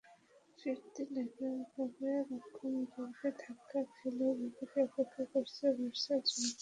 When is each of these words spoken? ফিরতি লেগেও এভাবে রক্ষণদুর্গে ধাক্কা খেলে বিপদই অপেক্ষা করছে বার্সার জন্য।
ফিরতি 0.59 1.03
লেগেও 1.13 1.53
এভাবে 1.61 2.09
রক্ষণদুর্গে 2.31 3.29
ধাক্কা 3.41 3.81
খেলে 3.93 4.27
বিপদই 4.39 4.81
অপেক্ষা 4.87 5.23
করছে 5.31 5.63
বার্সার 5.77 6.19
জন্য। 6.27 6.49